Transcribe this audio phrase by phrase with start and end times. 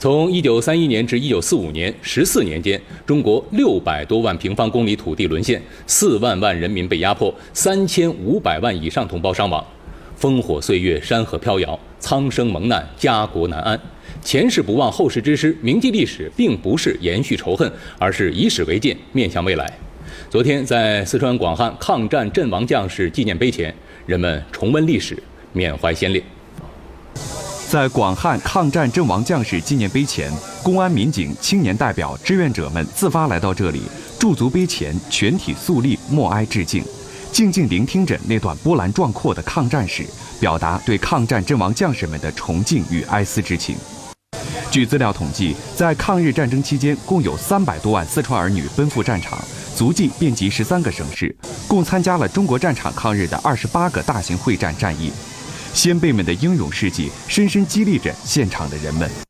[0.00, 9.62] 从一九三一年至一九四五年十四年间，中国六百多万平方公里土地沦陷，四万万人民被压迫，三千五百万以上同胞伤亡。
[10.18, 13.78] 烽火岁月，山河飘摇，苍生蒙难，家国难安。
[14.22, 19.70] 前事不忘，后事之师，铭记历史，并不是延续仇恨，而是以史为鉴，面向未来。
[20.30, 23.74] 昨天，在四川广汉抗战阵亡将士纪念碑前，
[24.06, 25.22] 人们重温历史，
[25.52, 26.22] 缅怀先烈。
[27.70, 30.28] 在广汉抗战阵亡将士纪念碑前，
[30.60, 33.82] 公安民警、青年代表、志愿者们自发来到这里，
[34.18, 36.82] 驻足碑前，全体肃立，默哀致敬，
[37.30, 40.04] 静静聆听着那段波澜壮阔的抗战史，
[40.40, 43.76] 表达对抗战阵亡将士们的崇敬与哀思之情。
[44.72, 49.38] 据资料统计，在抗日战争期间，共有三百多万四川儿女奔赴战场，
[49.76, 51.32] 足迹遍及十三个省市，
[51.68, 55.12] 共参加了中国战场抗日的二十八个大型会战战役。
[55.72, 59.29] 先辈们的英勇事迹，深深激励着现场的人们。